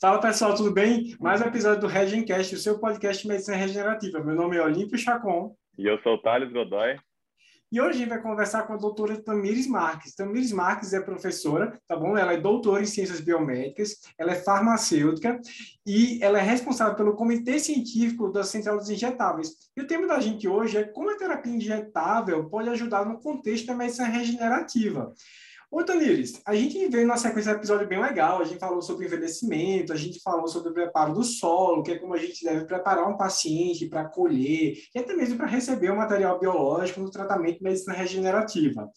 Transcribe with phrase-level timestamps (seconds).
[0.00, 1.14] Fala pessoal, tudo bem?
[1.20, 4.18] Mais um episódio do Regencast, o seu podcast de medicina regenerativa.
[4.24, 5.54] Meu nome é Olímpio Chacon.
[5.76, 6.96] E eu sou o Thales Godoy.
[7.70, 10.14] E hoje a gente vai conversar com a doutora Tamires Marques.
[10.14, 12.16] Tamires Marques é professora, tá bom?
[12.16, 15.38] Ela é doutora em ciências biomédicas, ela é farmacêutica
[15.86, 19.50] e ela é responsável pelo comitê científico da Central dos Injetáveis.
[19.76, 23.66] E o tema da gente hoje é como a terapia injetável pode ajudar no contexto
[23.66, 25.12] da medicina regenerativa.
[25.70, 29.06] Ô, Tamires, a gente veio na sequência de episódio bem legal, a gente falou sobre
[29.06, 32.64] envelhecimento, a gente falou sobre o preparo do solo, que é como a gente deve
[32.64, 37.58] preparar um paciente para colher, e até mesmo para receber o material biológico no tratamento
[37.58, 38.90] de medicina regenerativa.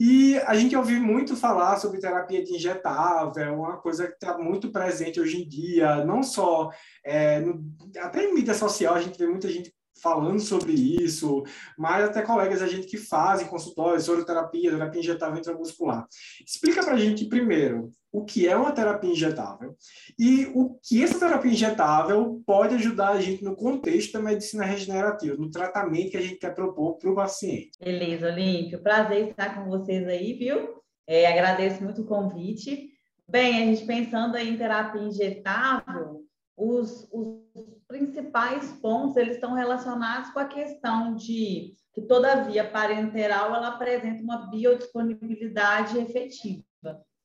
[0.00, 4.72] E a gente ouviu muito falar sobre terapia de injetável, uma coisa que está muito
[4.72, 6.70] presente hoje em dia, não só,
[7.04, 7.62] é, no,
[7.98, 11.44] até em mídia social, a gente vê muita gente falando sobre isso,
[11.76, 16.06] mas até colegas da gente que fazem consultórios, soroterapia, terapia injetável intramuscular.
[16.46, 19.76] Explica para a gente primeiro o que é uma terapia injetável
[20.18, 25.36] e o que essa terapia injetável pode ajudar a gente no contexto da medicina regenerativa,
[25.36, 27.70] no tratamento que a gente quer propor para o paciente.
[27.78, 28.82] Beleza, Olímpio.
[28.82, 30.78] Prazer estar com vocês aí, viu?
[31.06, 32.90] É, agradeço muito o convite.
[33.28, 36.22] Bem, a gente pensando em terapia injetável,
[36.56, 43.54] os, os principais pontos eles estão relacionados com a questão de que toda via parenteral
[43.54, 46.64] ela apresenta uma biodisponibilidade efetiva.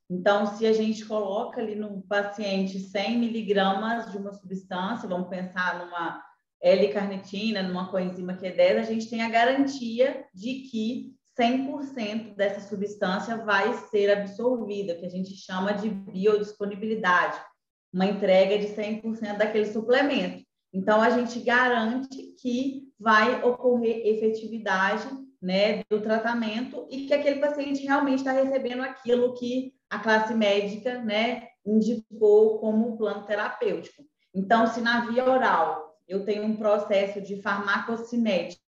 [0.10, 5.86] Então, se a gente coloca ali no paciente 100 miligramas de uma substância, vamos pensar
[5.86, 6.22] numa
[6.62, 13.74] L-carnitina, numa coenzima Q10, a gente tem a garantia de que 100% dessa substância vai
[13.90, 17.40] ser absorvida, que a gente chama de biodisponibilidade
[17.94, 20.43] uma entrega de 100% daquele suplemento.
[20.74, 25.08] Então, a gente garante que vai ocorrer efetividade
[25.42, 31.00] né, do tratamento e que aquele paciente realmente está recebendo aquilo que a classe médica
[31.04, 34.04] né, indicou como plano terapêutico.
[34.34, 38.60] Então, se na via oral eu tenho um processo de farmacocinética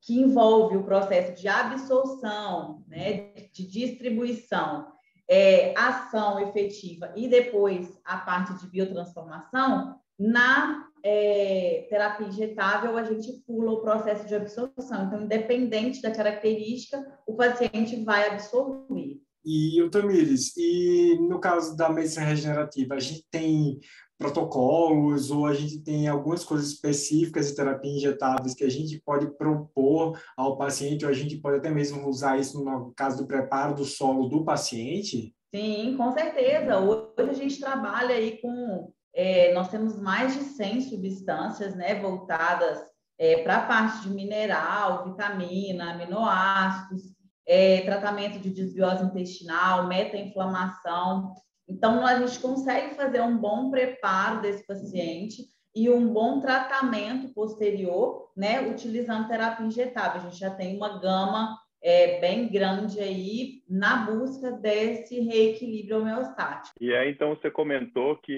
[0.00, 4.86] que envolve o processo de absorção, né, de distribuição
[5.28, 13.32] é, ação efetiva e depois a parte de biotransformação, na é, terapia injetável, a gente
[13.46, 15.06] pula o processo de absorção.
[15.06, 19.20] Então, independente da característica, o paciente vai absorver.
[19.44, 23.78] E, o Tamires, e no caso da medicina regenerativa, a gente tem
[24.18, 29.30] protocolos ou a gente tem algumas coisas específicas de terapia injetáveis que a gente pode
[29.38, 33.76] propor ao paciente ou a gente pode até mesmo usar isso no caso do preparo
[33.76, 35.32] do solo do paciente?
[35.54, 36.78] Sim, com certeza.
[36.78, 42.78] Hoje a gente trabalha aí com, é, nós temos mais de 100 substâncias, né, voltadas
[43.18, 47.02] é, para a parte de mineral, vitamina, aminoácidos,
[47.44, 51.34] é, tratamento de desbiose intestinal, meta-inflamação.
[51.68, 58.30] Então, a gente consegue fazer um bom preparo desse paciente e um bom tratamento posterior,
[58.36, 60.20] né, utilizando terapia injetável.
[60.20, 66.74] A gente já tem uma gama é, bem grande aí na busca desse reequilíbrio homeostático.
[66.80, 68.32] E aí, então, você comentou que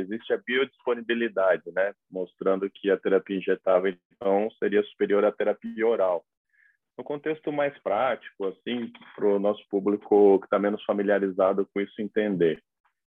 [0.00, 6.24] existe a biodisponibilidade, né, mostrando que a terapia injetável, então, seria superior à terapia oral.
[6.98, 12.00] No contexto mais prático, assim, para o nosso público que está menos familiarizado com isso
[12.00, 12.62] entender,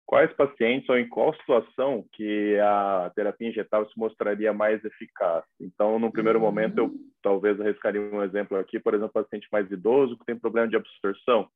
[0.06, 5.44] quais pacientes ou em qual situação que a terapia injetável se mostraria mais eficaz?
[5.60, 6.46] Então, no primeiro uhum.
[6.46, 6.92] momento, eu
[7.22, 11.48] talvez arriscaria um exemplo aqui, por exemplo, paciente mais idoso que tem problema de absorção.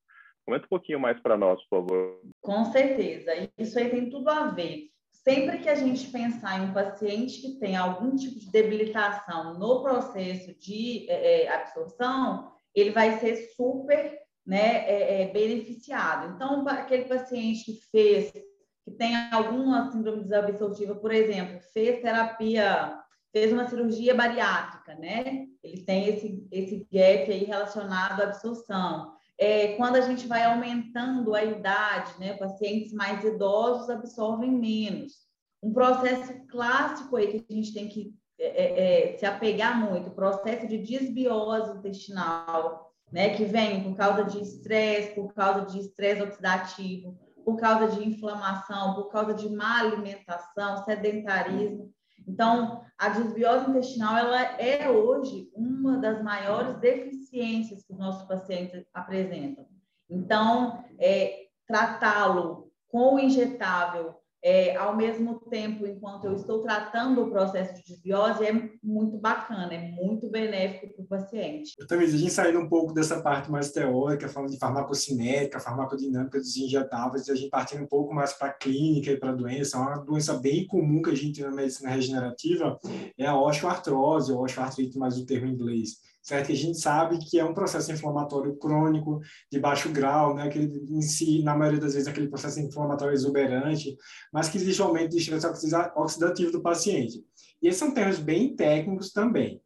[0.46, 2.22] Comenta um pouquinho mais para nós, por favor.
[2.42, 3.32] Com certeza.
[3.58, 4.90] Isso aí tem tudo a ver
[5.26, 9.82] sempre que a gente pensar em um paciente que tem algum tipo de debilitação no
[9.82, 16.34] processo de é absorção, ele vai ser super né, é, é, beneficiado.
[16.36, 23.00] Então, aquele paciente que fez, que tem alguma síndrome desabsortiva, por exemplo, fez terapia,
[23.32, 25.46] fez uma cirurgia bariátrica, né?
[25.64, 31.36] Ele tem esse, esse gap aí relacionado à absorção é, quando a gente vai aumentando
[31.36, 35.26] a idade, né, pacientes mais idosos absorvem menos.
[35.62, 40.12] Um processo clássico aí que a gente tem que é, é, é, se apegar muito,
[40.12, 46.22] processo de desbiose intestinal, né, que vem por causa de estresse, por causa de estresse
[46.22, 51.94] oxidativo, por causa de inflamação, por causa de má alimentação, sedentarismo.
[52.28, 58.84] Então, a desbiose intestinal ela é hoje uma das maiores deficiências que os nossos pacientes
[58.92, 59.68] apresentam.
[60.10, 67.32] Então, é, tratá-lo com o injetável é, ao mesmo tempo, enquanto eu estou tratando o
[67.32, 71.74] processo de desbiose, é muito bacana, é muito benéfico para o paciente.
[71.80, 76.38] Eu também, a gente saindo um pouco dessa parte mais teórica, falando de farmacocinética, farmacodinâmica
[76.38, 79.36] dos injetáveis, e a gente partindo um pouco mais para a clínica e para a
[79.36, 82.80] doença, uma doença bem comum que a gente tem na medicina regenerativa
[83.18, 86.48] é a osteoartrose, ou osteoartrite, mais o termo em inglês certo?
[86.48, 90.44] Que a gente sabe que é um processo inflamatório crônico de baixo grau, né?
[90.44, 93.96] Aquele em si, na maioria das vezes, aquele processo inflamatório exuberante,
[94.34, 95.48] mas que existe um aumento de estresse
[95.96, 97.24] oxidativo do paciente.
[97.62, 99.62] E esses são termos bem técnicos também.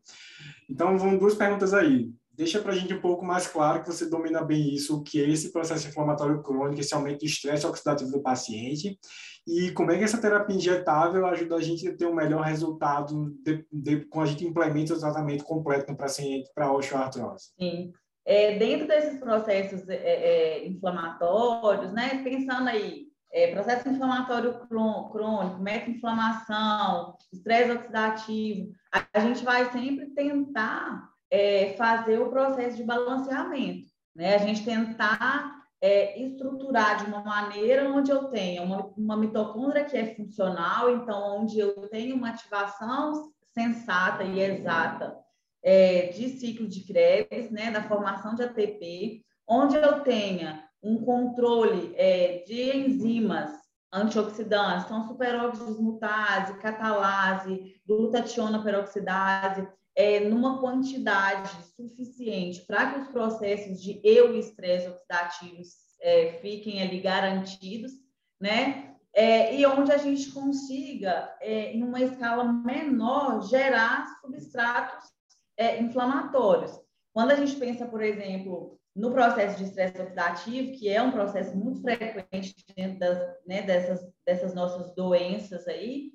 [0.70, 2.12] Então, vão duas perguntas aí.
[2.40, 5.22] Deixa para a gente um pouco mais claro que você domina bem isso, o que
[5.22, 8.98] é esse processo inflamatório crônico, esse aumento de estresse oxidativo do paciente,
[9.46, 13.36] e como é que essa terapia injetável ajuda a gente a ter um melhor resultado
[13.44, 17.50] de, de, quando a gente implementa o tratamento completo no paciente para osteoartrose?
[17.60, 17.92] Sim.
[18.26, 27.18] É, dentro desses processos é, é, inflamatórios, né, pensando aí, é, processo inflamatório crônico, meta-inflamação,
[27.34, 28.72] estresse oxidativo,
[29.14, 34.36] a, gente vai sempre tentar é, fazer o processo de balanceamento, né?
[34.36, 39.98] A gente tentar é, estruturar de uma maneira onde eu tenha uma, uma mitocôndria que
[39.98, 45.18] é funcional, então, onde eu tenho uma ativação sensata e exata
[45.64, 51.94] é, de ciclo de Krebs, né, da formação de ATP, onde eu tenha um controle
[51.98, 53.52] é, de enzimas
[53.92, 59.68] antioxidantes, então superóxido dismutase, catalase, glutationa peroxidase,
[60.00, 66.82] é, numa quantidade suficiente para que os processos de eu e estresse oxidativos é, fiquem
[66.82, 67.92] ali garantidos,
[68.40, 68.96] né?
[69.14, 75.10] É, e onde a gente consiga, é, em uma escala menor, gerar substratos
[75.58, 76.80] é, inflamatórios.
[77.12, 81.58] Quando a gente pensa, por exemplo, no processo de estresse oxidativo, que é um processo
[81.58, 86.14] muito frequente dentro das, né, dessas, dessas nossas doenças aí,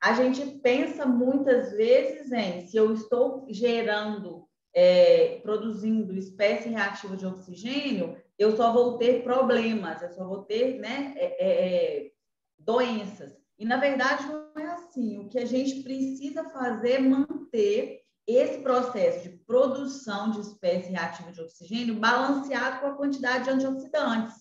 [0.00, 7.26] a gente pensa muitas vezes em se eu estou gerando, é, produzindo espécie reativa de
[7.26, 12.10] oxigênio, eu só vou ter problemas, eu só vou ter né, é, é, é,
[12.58, 13.34] doenças.
[13.58, 15.18] E, na verdade, não é assim.
[15.18, 21.32] O que a gente precisa fazer é manter esse processo de produção de espécie reativa
[21.32, 24.34] de oxigênio balanceado com a quantidade de antioxidantes.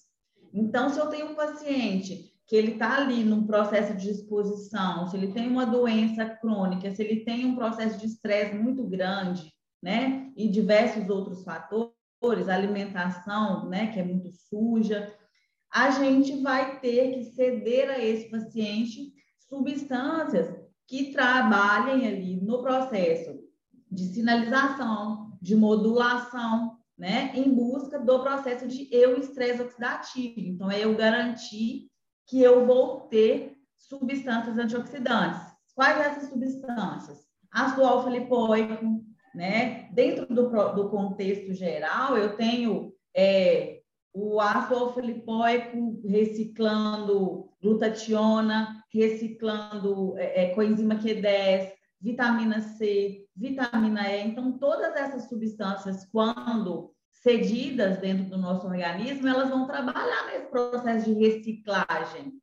[0.54, 5.18] Então, se eu tenho um paciente que ele está ali num processo de exposição, se
[5.18, 9.52] ele tem uma doença crônica, se ele tem um processo de estresse muito grande,
[9.82, 15.14] né, e diversos outros fatores, alimentação, né, que é muito suja,
[15.72, 19.14] a gente vai ter que ceder a esse paciente
[19.50, 20.56] substâncias
[20.88, 23.40] que trabalhem ali no processo
[23.92, 30.40] de sinalização, de modulação, né, em busca do processo de eu estresse oxidativo.
[30.40, 31.90] Então, é eu garantir
[32.28, 35.42] que eu vou ter substâncias antioxidantes.
[35.74, 37.26] Quais essas substâncias?
[37.52, 39.90] Ácido alfa-lipoico, né?
[39.92, 43.82] Dentro do, do contexto geral, eu tenho é,
[44.14, 54.28] o ácido alfa-lipoico reciclando glutationa, reciclando é, é, coenzima Q10, vitamina C, vitamina E.
[54.28, 56.95] Então, todas essas substâncias, quando
[57.26, 62.34] cedidas dentro do nosso organismo, elas vão trabalhar nesse processo de reciclagem.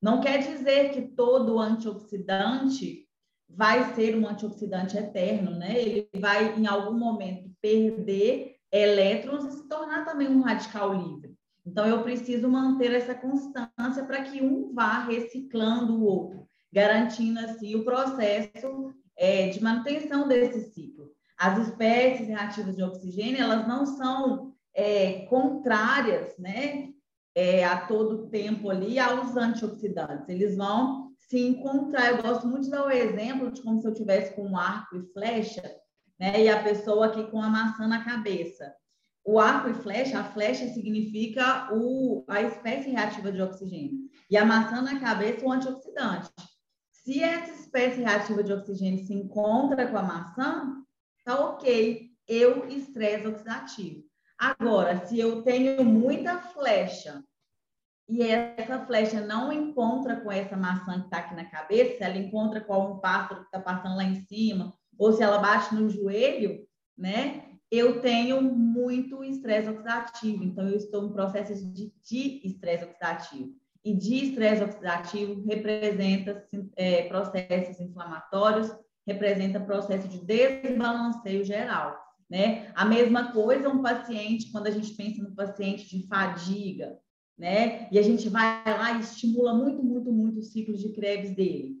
[0.00, 3.06] Não quer dizer que todo antioxidante
[3.46, 5.78] vai ser um antioxidante eterno, né?
[5.78, 11.36] Ele vai, em algum momento, perder elétrons e se tornar também um radical livre.
[11.66, 17.74] Então, eu preciso manter essa constância para que um vá reciclando o outro, garantindo, assim,
[17.74, 20.99] o processo é, de manutenção desse ciclo.
[21.40, 26.90] As espécies reativas de oxigênio, elas não são é, contrárias, né,
[27.34, 30.28] é, a todo tempo ali aos antioxidantes.
[30.28, 32.10] Eles vão se encontrar.
[32.10, 34.98] Eu gosto muito de dar o exemplo de como se eu tivesse com um arco
[34.98, 35.62] e flecha,
[36.18, 38.74] né, e a pessoa aqui com a maçã na cabeça.
[39.24, 43.98] O arco e flecha, a flecha significa o, a espécie reativa de oxigênio.
[44.30, 46.28] E a maçã na cabeça, o antioxidante.
[46.90, 50.79] Se essa espécie reativa de oxigênio se encontra com a maçã,
[51.24, 54.04] tá ok, eu estresse oxidativo.
[54.38, 57.22] Agora, se eu tenho muita flecha
[58.08, 62.16] e essa flecha não encontra com essa maçã que está aqui na cabeça, se ela
[62.16, 65.88] encontra com um pássaro que está passando lá em cima, ou se ela bate no
[65.88, 66.66] joelho,
[66.98, 67.44] né?
[67.70, 73.54] Eu tenho muito estresse oxidativo, então eu estou em processo de, de estresse oxidativo.
[73.84, 76.46] E de estresse oxidativo representa
[76.76, 78.70] é, processos inflamatórios,
[79.06, 81.98] representa processo de desbalanceio geral.
[82.28, 82.70] Né?
[82.74, 86.96] A mesma coisa um paciente, quando a gente pensa no paciente de fadiga,
[87.40, 87.88] né?
[87.90, 91.76] E a gente vai lá e estimula muito, muito, muito o ciclo de Krebs dele.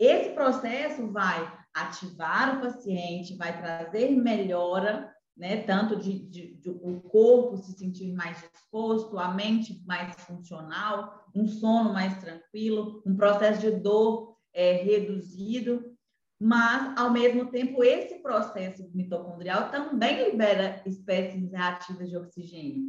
[0.00, 5.58] Esse processo vai ativar o paciente, vai trazer melhora, né?
[5.58, 11.46] Tanto de, de, de, o corpo se sentir mais disposto, a mente mais funcional, um
[11.46, 15.93] sono mais tranquilo, um processo de dor é, reduzido,
[16.40, 22.82] mas ao mesmo tempo esse processo mitocondrial também libera espécies reativas de oxigênio.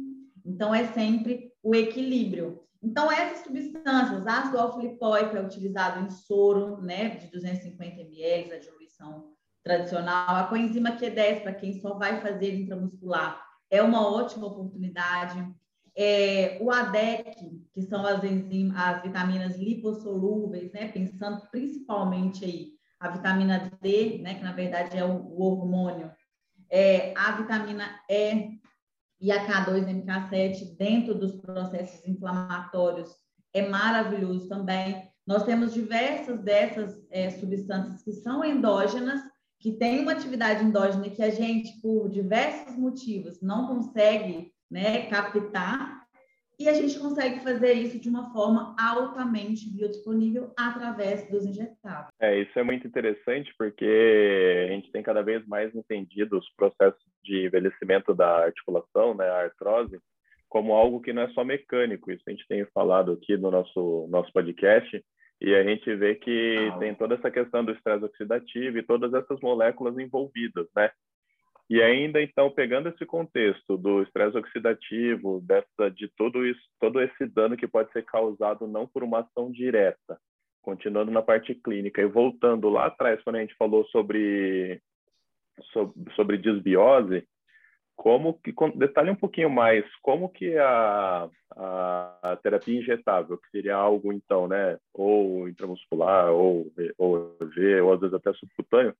[0.44, 2.62] Então é sempre o equilíbrio.
[2.82, 9.32] Então, essas substâncias, ácido alfa-lipoico é utilizado em soro, né, de 250 ml, a diluição
[9.64, 10.36] tradicional.
[10.36, 15.44] A coenzima Q10, para quem só vai fazer intramuscular, é uma ótima oportunidade.
[15.96, 23.08] É, o ADEC, que são as enzimas, as vitaminas lipossolúveis, né, pensando principalmente aí a
[23.10, 26.10] vitamina D, né, que na verdade é o, o hormônio,
[26.70, 28.58] é, a vitamina E,
[29.20, 33.10] e a K2MK7 dentro dos processos inflamatórios
[33.52, 35.08] é maravilhoso também.
[35.26, 39.20] Nós temos diversas dessas é, substâncias que são endógenas,
[39.58, 45.95] que têm uma atividade endógena que a gente, por diversos motivos, não consegue né, captar,
[46.58, 52.08] e a gente consegue fazer isso de uma forma altamente biodisponível através dos injetáveis.
[52.20, 57.02] É, isso é muito interessante porque a gente tem cada vez mais entendido os processos
[57.22, 59.98] de envelhecimento da articulação, né, a artrose,
[60.48, 62.10] como algo que não é só mecânico.
[62.10, 65.04] Isso a gente tem falado aqui no nosso nosso podcast
[65.40, 69.12] e a gente vê que ah, tem toda essa questão do estresse oxidativo e todas
[69.12, 70.90] essas moléculas envolvidas, né?
[71.68, 77.26] E ainda, então, pegando esse contexto do estresse oxidativo, dessa, de todo, isso, todo esse
[77.26, 80.16] dano que pode ser causado não por uma ação direta,
[80.62, 84.80] continuando na parte clínica e voltando lá atrás, quando a gente falou sobre,
[86.14, 87.26] sobre, desbiose,
[87.96, 94.12] como que detalhe um pouquinho mais como que a, a, terapia injetável que seria algo
[94.12, 98.94] então né ou intramuscular ou ou V, ou às vezes até subcutâneo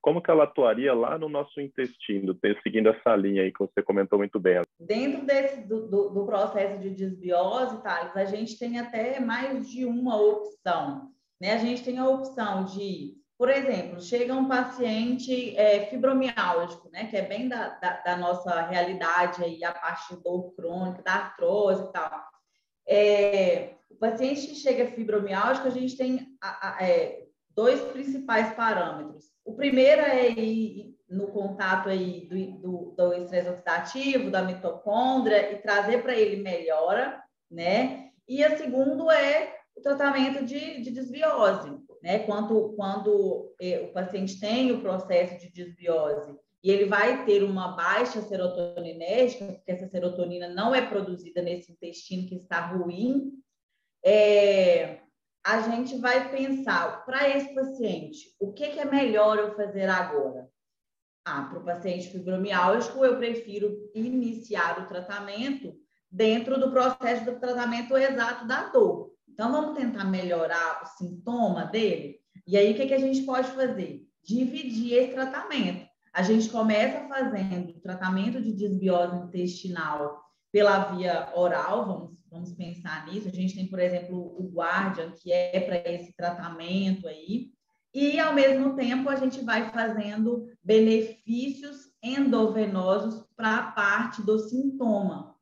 [0.00, 4.18] como que ela atuaria lá no nosso intestino, seguindo essa linha aí que você comentou
[4.18, 4.62] muito bem?
[4.78, 9.84] Dentro desse, do, do, do processo de desbiose, Thales, a gente tem até mais de
[9.84, 11.10] uma opção.
[11.40, 11.52] Né?
[11.52, 17.06] A gente tem a opção de, por exemplo, chega um paciente é, fibromiálgico, né?
[17.06, 21.12] que é bem da, da, da, nossa realidade, aí, a parte de dor crônica, da
[21.12, 22.30] artrose e tal.
[22.88, 29.29] É, o paciente que chega fibromiálgico, a gente tem a, a, é, dois principais parâmetros.
[29.44, 35.58] O primeiro é ir no contato aí do, do, do estresse oxidativo, da mitocôndria, e
[35.58, 37.20] trazer para ele melhora,
[37.50, 38.10] né?
[38.28, 42.20] E a segundo é o tratamento de, de desbiose, né?
[42.20, 47.68] Quando, quando é, o paciente tem o processo de desbiose e ele vai ter uma
[47.68, 53.32] baixa serotoninérgica, porque essa serotonina não é produzida nesse intestino que está ruim,
[54.04, 55.00] é,
[55.44, 60.48] a gente vai pensar para esse paciente, o que, que, é melhor eu fazer agora?
[61.24, 65.74] Ah, para o paciente fibromialgico, eu prefiro iniciar o tratamento
[66.10, 69.12] dentro do processo do tratamento exato da dor.
[69.28, 72.18] Então, vamos tentar melhorar o sintoma dele?
[72.46, 74.06] E aí, o que, que a gente pode fazer?
[74.22, 75.88] Dividir esse tratamento.
[76.12, 80.20] A gente começa fazendo tratamento de desbiose intestinal
[80.52, 83.28] pela via oral, vamos, vamos pensar nisso.
[83.28, 87.50] A gente tem, por exemplo, o Guardian, que é para esse tratamento aí,
[87.92, 95.34] e ao mesmo tempo a gente vai fazendo benefícios endovenosos para a parte do sintoma.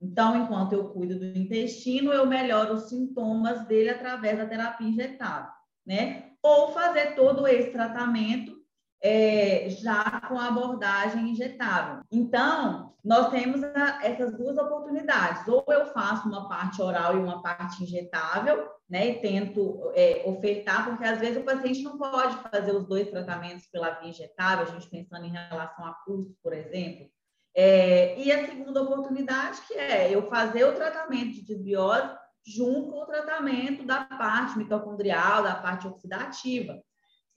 [0.00, 5.50] Então, enquanto eu cuido do intestino, eu melhoro os sintomas dele através da terapia injetável,
[5.84, 6.32] né?
[6.42, 8.56] Ou fazer todo esse tratamento
[9.02, 12.02] é, já com abordagem injetável.
[12.10, 15.46] Então, nós temos a, essas duas oportunidades.
[15.46, 19.06] Ou eu faço uma parte oral e uma parte injetável, né?
[19.06, 23.68] E tento é, ofertar, porque às vezes o paciente não pode fazer os dois tratamentos
[23.68, 27.06] pela via injetável, a gente pensando em relação a custo, por exemplo.
[27.54, 32.10] É, e a segunda oportunidade, que é eu fazer o tratamento de desbiose
[32.44, 36.82] junto com o tratamento da parte mitocondrial, da parte oxidativa.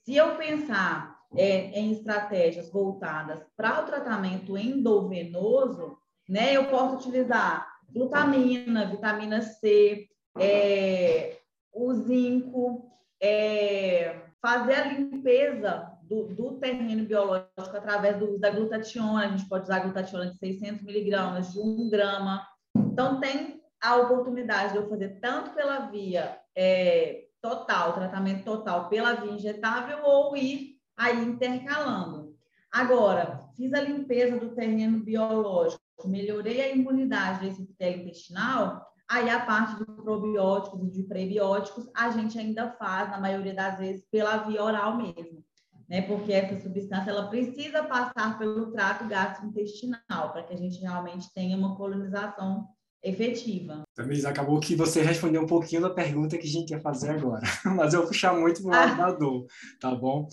[0.04, 5.96] Se eu pensar é, em estratégias voltadas para o tratamento endovenoso,
[6.28, 10.08] né, eu posso utilizar glutamina, vitamina C,
[10.38, 11.36] é,
[11.72, 19.26] o zinco, é, fazer a limpeza do, do, terreno biológico através do uso da glutationa.
[19.26, 22.46] A gente pode usar glutationa de 600 miligramas, de 1 grama.
[22.76, 29.14] Então, tem a oportunidade de eu fazer tanto pela via é, total, tratamento total pela
[29.14, 32.36] via injetável, ou ir aí intercalando.
[32.70, 39.44] Agora, fiz a limpeza do terreno biológico, melhorei a imunidade desse epitélio intestinal, Aí a
[39.44, 44.36] parte de probióticos e de prebióticos a gente ainda faz, na maioria das vezes, pela
[44.36, 45.44] via oral mesmo,
[45.88, 46.02] né?
[46.02, 51.56] Porque essa substância ela precisa passar pelo trato gastrointestinal para que a gente realmente tenha
[51.56, 52.68] uma colonização
[53.02, 53.82] efetiva.
[53.94, 57.42] Tamires, acabou que você respondeu um pouquinho da pergunta que a gente ia fazer agora,
[57.76, 58.96] mas eu vou puxar muito para o lado ah.
[59.06, 59.46] da dor,
[59.80, 60.28] tá bom?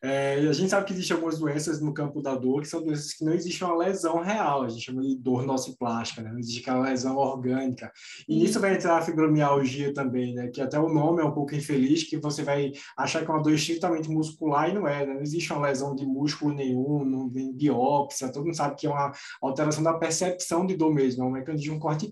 [0.00, 3.12] É, a gente sabe que existem algumas doenças no campo da dor que são doenças
[3.12, 6.30] que não existe uma lesão real, a gente chama de dor nociplástica, né?
[6.30, 7.92] não existe aquela lesão orgânica.
[8.28, 10.48] E nisso vai entrar a fibromialgia também, né?
[10.48, 13.42] que até o nome é um pouco infeliz, que você vai achar que é uma
[13.42, 15.14] dor estritamente muscular e não é, né?
[15.14, 18.90] não existe uma lesão de músculo nenhum, não tem biópsia, todo mundo sabe que é
[18.90, 22.11] uma alteração da percepção de dor mesmo, é um mecanismo cortical,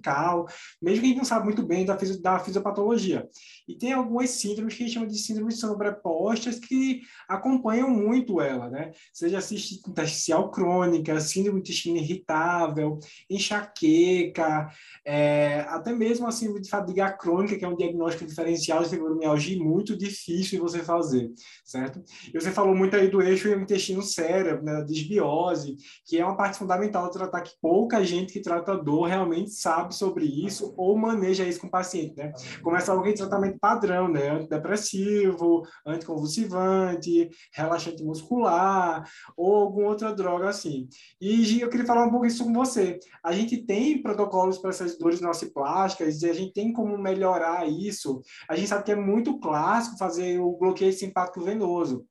[0.80, 3.28] mesmo que a gente não sabe muito bem da, da fisiopatologia.
[3.70, 8.68] E tem algumas síndromes que a gente chama de síndromes sobrepostas que acompanham muito ela,
[8.68, 8.90] né?
[9.12, 12.98] Seja cistite intersticial crônica, síndrome de intestino irritável,
[13.28, 14.68] enxaqueca,
[15.04, 19.62] é, até mesmo a síndrome de fadiga crônica, que é um diagnóstico diferencial de fibromialgia
[19.62, 21.30] muito difícil de você fazer,
[21.64, 22.02] certo?
[22.26, 27.06] E você falou muito aí do eixo intestino-cérebro, né, desbiose, que é uma parte fundamental
[27.06, 31.60] de tratar que pouca gente que trata dor realmente sabe sobre isso ou maneja isso
[31.60, 32.32] com o paciente, né?
[32.62, 34.31] Começa alguém tratamento padrão, né?
[34.31, 40.88] Antidepressivo, anticonvulsivante, relaxante muscular ou alguma outra droga assim.
[41.21, 42.99] E eu queria falar um pouco isso com você.
[43.25, 48.23] A gente tem protocolos para essas dores nociplásticas e a gente tem como melhorar isso.
[48.49, 52.07] A gente sabe que é muito clássico fazer o bloqueio simpático venoso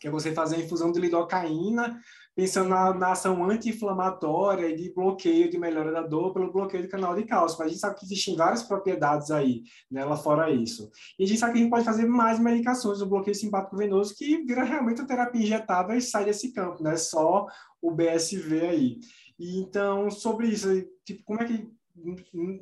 [0.00, 2.00] que é você fazer a infusão de lidocaína
[2.40, 6.88] pensando na, na ação anti-inflamatória e de bloqueio, de melhora da dor pelo bloqueio do
[6.88, 7.58] canal de cálcio.
[7.58, 10.90] Mas a gente sabe que existem várias propriedades aí, né, fora isso.
[11.18, 14.14] E a gente sabe que a gente pode fazer mais medicações do bloqueio simpático venoso
[14.16, 16.96] que vira realmente a terapia injetável e sai desse campo, né?
[16.96, 17.44] Só
[17.82, 19.00] o BSV aí.
[19.38, 20.68] E, então, sobre isso,
[21.04, 21.68] tipo, como é que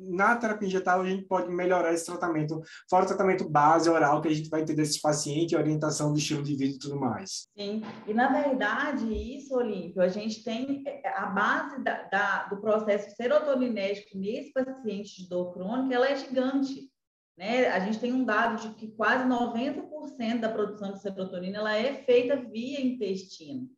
[0.01, 4.27] na terapia injetável a gente pode melhorar esse tratamento, fora o tratamento base oral que
[4.27, 7.47] a gente vai ter desses pacientes, orientação do estilo de vida e tudo mais.
[7.57, 12.59] Sim, e na verdade isso, Olímpio, a gente tem é, a base da, da, do
[12.59, 16.89] processo serotoninético nesse paciente de dor crônica, ela é gigante.
[17.37, 17.67] Né?
[17.67, 22.03] A gente tem um dado de que quase 90% da produção de serotonina ela é
[22.03, 23.69] feita via intestino.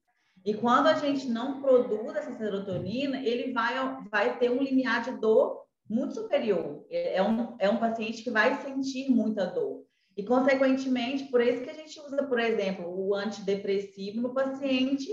[0.44, 3.76] E quando a gente não produz essa serotonina, ele vai,
[4.10, 6.86] vai ter um limiar de dor muito superior.
[6.90, 9.86] É, é um, é um paciente que vai sentir muita dor.
[10.18, 15.10] E, consequentemente, por isso que a gente usa, por exemplo, o antidepressivo no paciente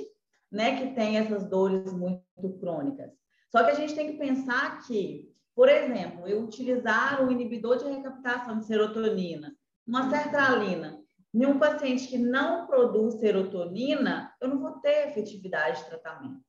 [0.50, 2.22] né, que tem essas dores muito
[2.58, 3.10] crônicas.
[3.50, 7.84] Só que a gente tem que pensar que, por exemplo, eu utilizar o inibidor de
[7.84, 9.54] recaptação de serotonina,
[9.86, 10.97] uma sertralina,
[11.34, 16.42] em um paciente que não produz serotonina, eu não vou ter efetividade de tratamento.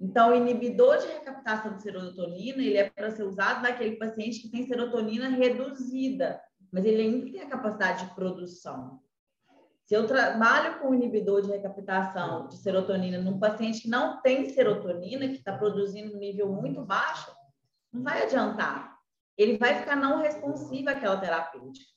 [0.00, 4.50] Então, o inibidor de recaptação de serotonina, ele é para ser usado naquele paciente que
[4.50, 6.40] tem serotonina reduzida,
[6.72, 9.00] mas ele ainda tem a capacidade de produção.
[9.84, 15.28] Se eu trabalho com inibidor de recaptação de serotonina num paciente que não tem serotonina,
[15.28, 17.30] que está produzindo um nível muito baixo,
[17.92, 18.98] não vai adiantar.
[19.36, 21.93] Ele vai ficar não responsivo àquela terapêutica.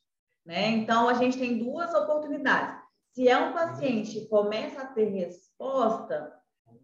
[0.47, 0.69] Né?
[0.69, 2.81] Então, a gente tem duas oportunidades.
[3.13, 6.33] Se é um paciente que começa a ter resposta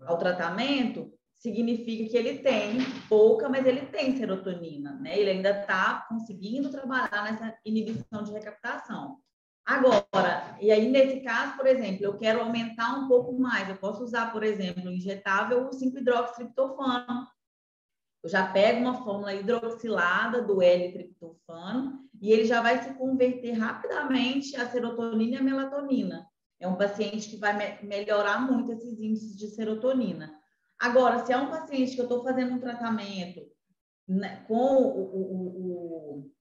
[0.06, 5.18] ao tratamento, significa que ele tem pouca, mas ele tem serotonina, né?
[5.18, 9.20] Ele ainda está conseguindo trabalhar nessa inibição de recaptação.
[9.66, 14.04] Agora, e aí nesse caso, por exemplo, eu quero aumentar um pouco mais, eu posso
[14.04, 17.28] usar, por exemplo, injetável 5-hidroxitriptofano,
[18.24, 24.56] eu já pego uma fórmula hidroxilada do L-triptofano e ele já vai se converter rapidamente
[24.56, 26.26] a serotonina e a melatonina.
[26.58, 30.34] É um paciente que vai me melhorar muito esses índices de serotonina.
[30.80, 33.42] Agora, se é um paciente que eu estou fazendo um tratamento
[34.08, 36.32] né, com o, o, o,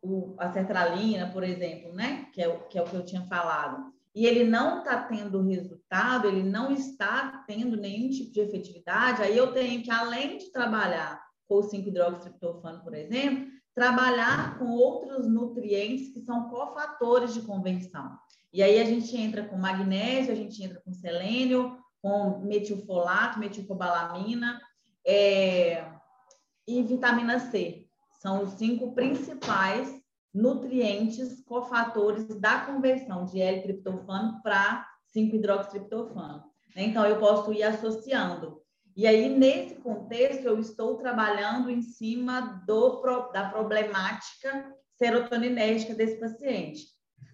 [0.00, 3.92] o, a sertralina, por exemplo, né, que é, que é o que eu tinha falado,
[4.14, 9.36] e ele não está tendo resultado, ele não está tendo nenhum tipo de efetividade, aí
[9.36, 16.20] eu tenho que, além de trabalhar ou 5-hidroxitriptofano, por exemplo, trabalhar com outros nutrientes que
[16.20, 18.16] são cofatores de conversão.
[18.52, 24.60] E aí a gente entra com magnésio, a gente entra com selênio, com metilfolato, metilcobalamina
[25.06, 25.86] é,
[26.66, 27.86] e vitamina C.
[28.20, 30.02] São os cinco principais
[30.34, 36.42] nutrientes cofatores da conversão de L-triptofano para 5-hidroxitriptofano.
[36.74, 38.61] Então, eu posso ir associando
[38.96, 43.00] e aí, nesse contexto, eu estou trabalhando em cima do,
[43.32, 46.86] da problemática serotoninética desse paciente.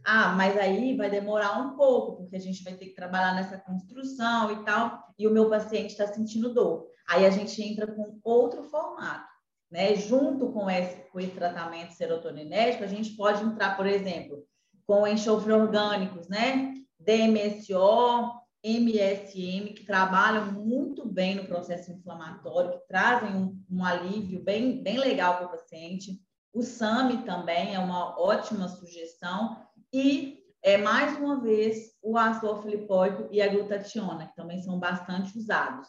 [0.05, 3.59] Ah, mas aí vai demorar um pouco, porque a gente vai ter que trabalhar nessa
[3.59, 6.87] construção e tal, e o meu paciente está sentindo dor.
[7.09, 9.27] Aí a gente entra com outro formato.
[9.71, 14.42] né, junto com esse, com esse tratamento serotoninérgico, a gente pode entrar, por exemplo,
[14.87, 18.33] com enxofre orgânicos, né, DMSO,
[18.64, 24.99] MSM, que trabalham muito bem no processo inflamatório, que trazem um, um alívio bem, bem
[24.99, 26.21] legal para o paciente.
[26.53, 29.64] O SAMI também é uma ótima sugestão.
[29.92, 35.38] E, é, mais uma vez, o ácido alfa-lipóico e a glutationa, que também são bastante
[35.38, 35.87] usados.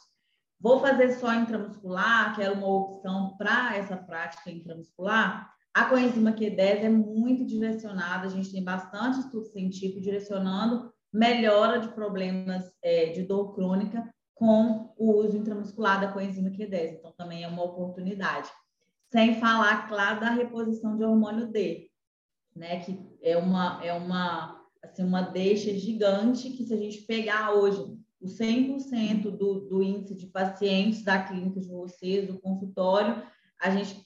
[0.59, 5.51] Vou fazer só intramuscular, que era uma opção para essa prática intramuscular.
[5.73, 11.89] A coenzima Q10 é muito direcionada, a gente tem bastante estudo científico direcionando melhora de
[11.89, 16.97] problemas é, de dor crônica com o uso intramuscular da coenzima Q10.
[16.97, 18.49] Então, também é uma oportunidade.
[19.11, 21.89] Sem falar, claro, da reposição de hormônio D,
[22.55, 22.79] né?
[22.79, 27.97] Que é uma, é uma, assim, uma deixa gigante que se a gente pegar hoje
[28.21, 33.23] o 100% do, do índice de pacientes da clínica de vocês, do consultório,
[33.59, 34.05] a gente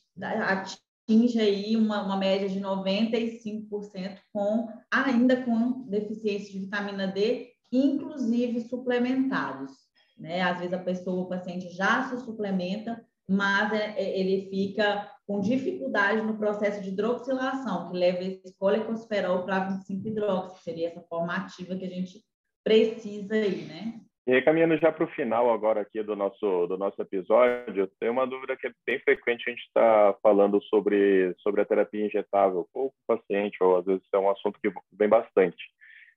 [1.03, 8.61] atinge aí uma, uma média de 95% com ainda com deficiência de vitamina D, inclusive
[8.61, 9.71] suplementados.
[10.17, 10.41] Né?
[10.41, 15.39] Às vezes a pessoa, o paciente já se suplementa, mas é, é, ele fica com
[15.39, 21.35] dificuldade no processo de hidroxilação, que leva esse colecosferol para 25-hidroxi, que seria essa forma
[21.35, 22.23] ativa que a gente
[22.63, 24.01] precisa aí, né?
[24.25, 28.25] E caminhando já para o final agora aqui do nosso, do nosso episódio, tem uma
[28.25, 32.85] dúvida que é bem frequente, a gente está falando sobre, sobre a terapia injetável com
[32.85, 35.61] o paciente, ou às vezes é um assunto que vem bastante.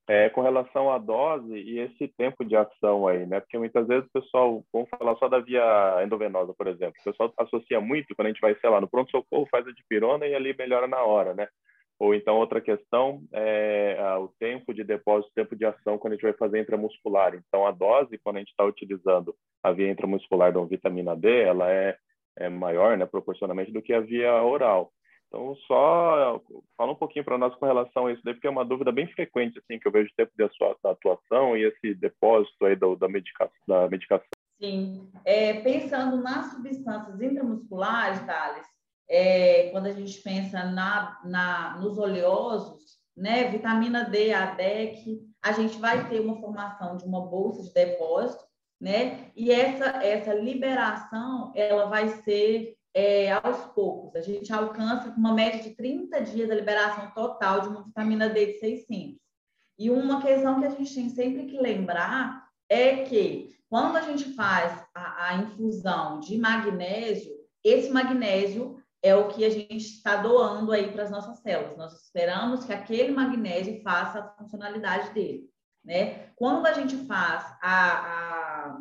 [0.08, 3.40] É, com relação à dose e esse tempo de ação aí, né?
[3.40, 7.34] Porque muitas vezes o pessoal, vamos falar só da via endovenosa, por exemplo, o pessoal
[7.36, 10.54] associa muito quando a gente vai, sei lá, no pronto-socorro faz a dipirona e ali
[10.56, 11.48] melhora na hora, né?
[11.98, 16.24] Ou então, outra questão é o tempo de depósito, tempo de ação quando a gente
[16.24, 17.34] vai fazer intramuscular.
[17.34, 21.70] Então, a dose, quando a gente está utilizando a via intramuscular da vitamina D, ela
[21.70, 21.96] é,
[22.38, 24.92] é maior, né, proporcionalmente, do que a via oral.
[25.28, 26.40] Então, só
[26.76, 29.06] fala um pouquinho para nós com relação a isso daí, porque é uma dúvida bem
[29.08, 30.44] frequente, assim, que eu vejo o tempo de
[30.84, 34.28] atuação e esse depósito aí da, da, medicação, da medicação.
[34.60, 35.10] Sim.
[35.24, 38.66] É, pensando nas substâncias intramusculares, Thales,
[39.08, 45.52] é, quando a gente pensa na, na, nos oleosos, né, vitamina D, a DEC, a
[45.52, 48.44] gente vai ter uma formação de uma bolsa de depósito,
[48.80, 54.16] né, e essa, essa liberação, ela vai ser é, aos poucos.
[54.16, 58.46] A gente alcança uma média de 30 dias da liberação total de uma vitamina D
[58.46, 59.20] de 600.
[59.78, 64.32] E uma questão que a gente tem sempre que lembrar é que quando a gente
[64.34, 70.72] faz a, a infusão de magnésio, esse magnésio é o que a gente está doando
[70.72, 71.76] aí para as nossas células.
[71.76, 75.48] Nós esperamos que aquele magnésio faça a funcionalidade dele.
[75.84, 76.30] Né?
[76.34, 78.76] Quando a gente faz a,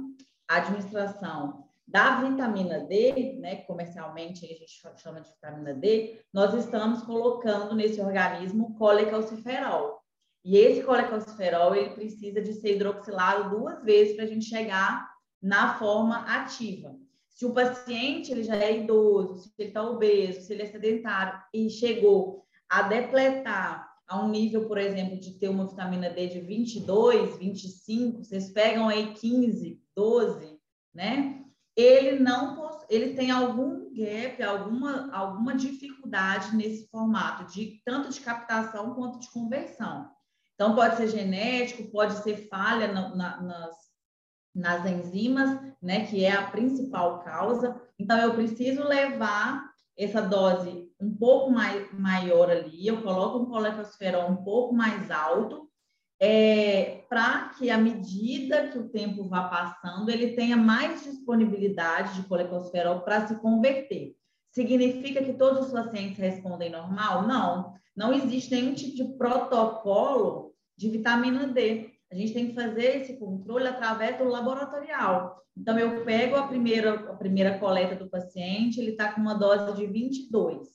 [0.49, 7.03] a, administração da vitamina D, né, comercialmente a gente chama de vitamina D, nós estamos
[7.03, 10.01] colocando nesse organismo colecalciferol.
[10.43, 15.07] E esse colecalciferol, ele precisa de ser hidroxilado duas vezes para a gente chegar
[15.41, 16.95] na forma ativa.
[17.35, 21.37] Se o paciente ele já é idoso, se ele está obeso, se ele é sedentário
[21.53, 26.39] e chegou a depletar a um nível, por exemplo, de ter uma vitamina D de
[26.39, 30.57] 22, 25, vocês pegam aí 15, 12,
[30.93, 31.43] né?
[31.75, 38.93] Ele não ele tem algum gap, alguma alguma dificuldade nesse formato de tanto de captação
[38.93, 40.09] quanto de conversão.
[40.53, 43.85] Então pode ser genético, pode ser falha na, na, nas
[44.55, 47.79] nas enzimas, né, que é a principal causa.
[47.99, 49.63] Então, eu preciso levar
[49.95, 55.69] essa dose um pouco mais maior ali, eu coloco um colecosferol um pouco mais alto,
[56.19, 62.27] é, para que, à medida que o tempo vá passando, ele tenha mais disponibilidade de
[62.27, 64.15] colecosferol para se converter.
[64.51, 67.27] Significa que todos os pacientes respondem normal?
[67.27, 67.75] Não.
[67.95, 71.91] Não existe nenhum tipo de protocolo de vitamina D.
[72.15, 75.43] A gente tem que fazer esse controle através do laboratorial.
[75.58, 79.75] Então, eu pego a primeira, a primeira coleta do paciente, ele está com uma dose
[79.75, 80.65] de 22,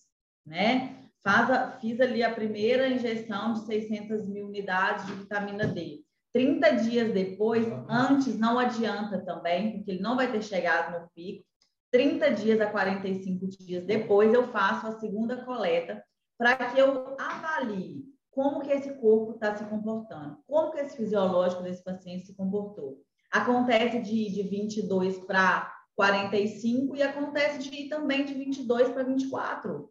[0.46, 0.98] né?
[1.24, 6.02] Faz a, fiz ali a primeira injeção de 600 mil unidades de vitamina D.
[6.34, 11.42] 30 dias depois, antes não adianta também, porque ele não vai ter chegado no pico.
[11.90, 16.04] 30 dias a 45 dias depois, eu faço a segunda coleta
[16.38, 21.62] para que eu avalie como que esse corpo está se comportando, como que esse fisiológico
[21.62, 22.98] desse paciente se comportou.
[23.32, 29.02] Acontece de ir de 22 para 45 e acontece de ir também de 22 para
[29.02, 29.90] 24.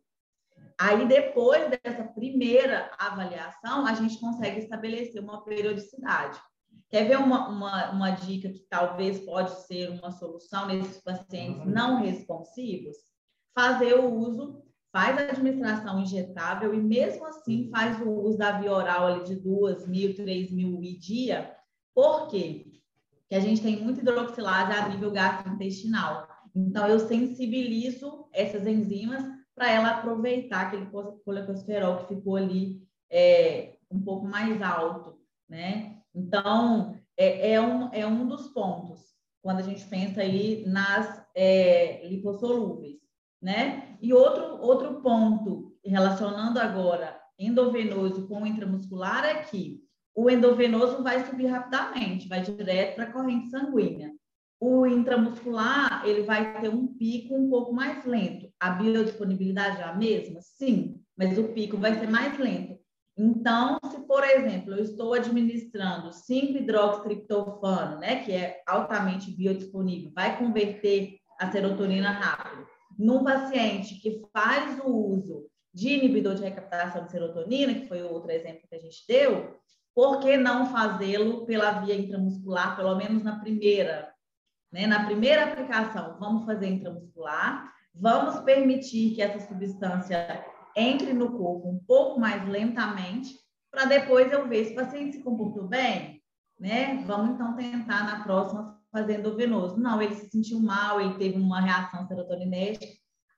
[0.77, 6.39] Aí, depois dessa primeira avaliação, a gente consegue estabelecer uma periodicidade.
[6.89, 11.71] Quer ver uma, uma, uma dica que talvez pode ser uma solução nesses pacientes uhum.
[11.71, 13.09] não responsivos?
[13.59, 18.71] fazer o uso, faz a administração injetável e mesmo assim faz o uso da via
[18.71, 21.55] oral ali de duas mil, três mil e dia.
[21.93, 22.65] Por quê?
[23.21, 26.27] Porque a gente tem muita hidroxilase a nível gastrointestinal.
[26.55, 29.23] Então, eu sensibilizo essas enzimas
[29.53, 30.87] para ela aproveitar aquele
[31.23, 35.97] colecosterol que ficou ali é, um pouco mais alto, né?
[36.15, 39.09] Então, é, é, um, é um dos pontos
[39.41, 42.98] quando a gente pensa aí nas é, lipossolúveis,
[43.41, 43.97] né?
[44.01, 49.81] E outro, outro ponto, relacionando agora endovenoso com intramuscular, é que
[50.15, 54.11] o endovenoso vai subir rapidamente, vai direto para a corrente sanguínea.
[54.59, 58.51] O intramuscular, ele vai ter um pico um pouco mais lento.
[58.59, 60.41] A biodisponibilidade é a mesma?
[60.41, 62.77] Sim, mas o pico vai ser mais lento.
[63.17, 71.17] Então, se, por exemplo, eu estou administrando 5-hidroxitriptofano, né, que é altamente biodisponível, vai converter
[71.39, 72.65] a serotonina rápido,
[72.99, 78.11] num paciente que faz o uso de inibidor de recaptação de serotonina, que foi o
[78.11, 79.57] outro exemplo que a gente deu,
[79.95, 84.13] por que não fazê-lo pela via intramuscular, pelo menos na primeira?
[84.69, 84.85] Né?
[84.85, 91.79] Na primeira aplicação, vamos fazer intramuscular, vamos permitir que essa substância entre no corpo um
[91.79, 93.33] pouco mais lentamente,
[93.71, 96.21] para depois eu ver se o paciente se comportou bem,
[96.59, 97.03] né?
[97.05, 99.77] Vamos então tentar na próxima fazer endovenoso.
[99.77, 102.87] Não, ele se sentiu mal, ele teve uma reação serotoninérgica,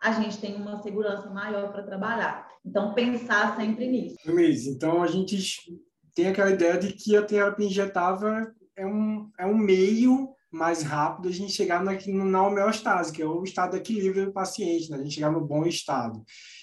[0.01, 2.47] a gente tem uma segurança maior para trabalhar.
[2.65, 4.17] Então, pensar sempre nisso.
[4.25, 5.61] Luiz, então a gente
[6.15, 11.29] tem aquela ideia de que a terapia injetável é um, é um meio mais rápido
[11.29, 14.97] a gente chegar na, na homeostase, que é o estado de equilíbrio do paciente, né?
[14.97, 16.21] a gente chegar no bom estado.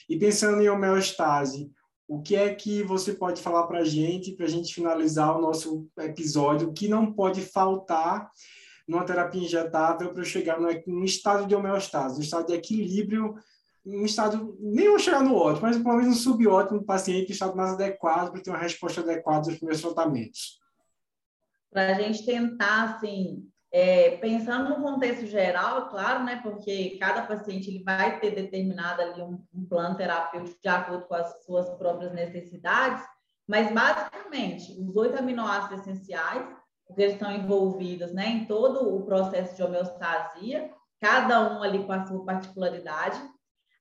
[0.09, 1.71] E pensando em homeostase,
[2.07, 5.41] o que é que você pode falar para a gente, para a gente finalizar o
[5.41, 8.31] nosso episódio, o que não pode faltar
[8.89, 13.35] numa terapia injetável para eu chegar no, estado de homeostase, no estado de equilíbrio,
[13.85, 17.33] um estado, nem vou chegar no ótimo, mas pelo menos um subótimo do paciente, um
[17.33, 20.59] estado mais adequado para ter uma resposta adequada aos primeiros tratamentos.
[21.71, 27.69] Para a gente tentar, assim, é, pensando no contexto geral, claro, né, porque cada paciente
[27.69, 32.13] ele vai ter determinado ali um, um, plano terapêutico de acordo com as suas próprias
[32.13, 33.05] necessidades,
[33.47, 36.47] mas basicamente os oito aminoácidos essenciais,
[36.89, 41.93] porque eles estão envolvidos né, em todo o processo de homeostasia, cada um ali com
[41.93, 43.21] a sua particularidade.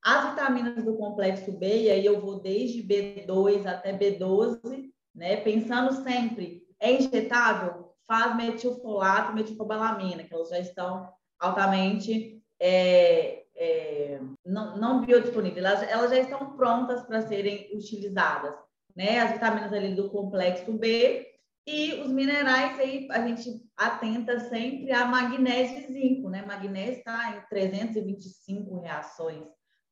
[0.04, 6.04] As vitaminas do complexo B, e aí eu vou desde B2 até B12, né, pensando
[6.04, 7.88] sempre, é injetável?
[8.08, 16.10] faz metilfolato, metilcobalamina, que elas já estão altamente é, é, não, não biodisponíveis, elas, elas
[16.10, 18.54] já estão prontas para serem utilizadas.
[18.96, 19.20] Né?
[19.20, 21.27] As vitaminas ali do complexo B
[21.70, 26.42] e os minerais aí a gente atenta sempre a magnésio e zinco, né?
[26.46, 29.44] Magnésio está em 325 reações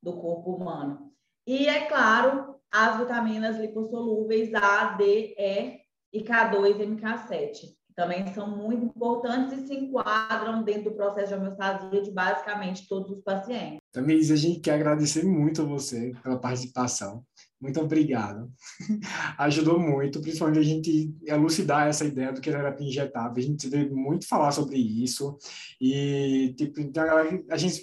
[0.02, 1.12] do corpo humano.
[1.46, 5.80] E é claro, as vitaminas lipossolúveis A, D, E
[6.14, 11.34] e K2 e MK7 também são muito importantes e se enquadram dentro do processo de
[11.34, 13.78] homeostasia de basicamente todos os pacientes.
[13.90, 17.24] Também a gente quer agradecer muito a você pela participação.
[17.60, 18.50] Muito obrigado.
[19.38, 23.32] Ajudou muito, principalmente a gente elucidar essa ideia do que era terapia injetável.
[23.36, 25.38] A gente vê muito falar sobre isso
[25.80, 27.04] e tipo, então,
[27.50, 27.82] a gente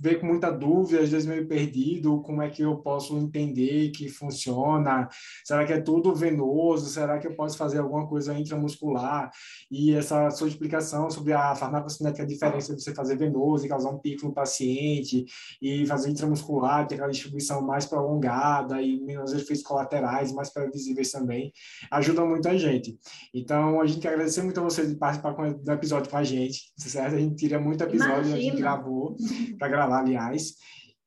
[0.00, 4.08] vê com muita dúvida, às vezes meio perdido, como é que eu posso entender que
[4.08, 5.08] funciona?
[5.44, 6.88] Será que é tudo venoso?
[6.88, 9.30] Será que eu posso fazer alguma coisa intramuscular?
[9.70, 13.90] E essa sua explicação sobre a farmacocinética, a diferença de você fazer venoso e causar
[13.90, 15.24] um pico no paciente
[15.62, 21.52] e fazer intramuscular, ter aquela distribuição mais prolongada e menos efeitos colaterais, mais previsíveis também,
[21.90, 22.98] ajuda muito a gente.
[23.34, 26.72] Então, a gente quer agradecer muito a você de participar do episódio com a gente,
[26.76, 27.14] certo?
[27.14, 28.36] A gente tira muito episódio, Imagina.
[28.36, 29.16] a gente gravou,
[29.58, 30.54] para gravar, aliás.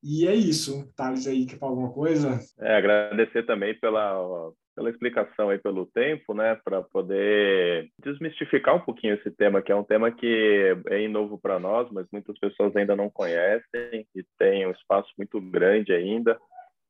[0.04, 0.92] E é isso.
[0.96, 2.40] Thales aí, quer falar alguma coisa?
[2.60, 9.14] É, agradecer também pela, pela explicação aí pelo tempo, né, para poder desmistificar um pouquinho
[9.16, 12.96] esse tema, que é um tema que é novo para nós, mas muitas pessoas ainda
[12.96, 16.40] não conhecem e tem um espaço muito grande ainda.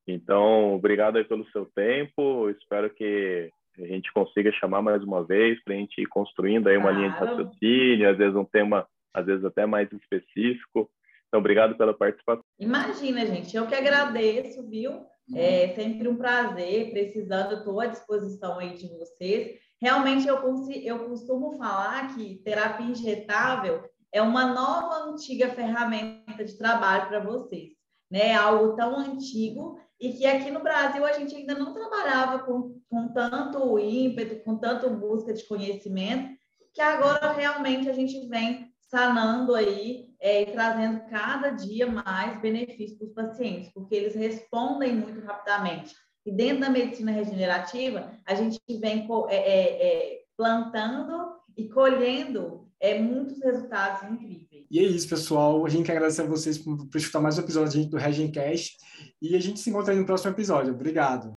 [0.08, 2.50] Então, obrigado aí pelo seu tempo.
[2.50, 6.78] Espero que a gente consiga chamar mais uma vez para a gente ir construindo aí
[6.78, 6.98] uma claro.
[6.98, 10.90] linha de raciocínio, às vezes um tema, às vezes até mais específico.
[11.28, 12.44] Então, obrigado pela participação.
[12.60, 15.06] Imagina, gente, eu que agradeço, viu?
[15.34, 19.60] É sempre um prazer, precisando, estou à disposição aí de vocês.
[19.82, 20.38] Realmente, eu,
[20.84, 27.70] eu costumo falar que terapia injetável é uma nova, antiga ferramenta de trabalho para vocês.
[28.12, 28.36] Né?
[28.36, 33.08] Algo tão antigo e que aqui no Brasil a gente ainda não trabalhava com, com
[33.10, 36.36] tanto ímpeto, com tanto busca de conhecimento,
[36.74, 42.98] que agora realmente a gente vem sanando aí é, e trazendo cada dia mais benefícios
[42.98, 45.96] para os pacientes, porque eles respondem muito rapidamente.
[46.26, 53.00] E dentro da medicina regenerativa, a gente vem é, é, é, plantando e colhendo é,
[53.00, 54.51] muitos resultados incríveis.
[54.72, 55.66] E é isso, pessoal.
[55.66, 58.78] A gente quer agradecer a vocês por, por escutar mais um episódio do Regencast
[59.22, 60.74] e a gente se encontra aí no próximo episódio.
[60.74, 61.30] Obrigado.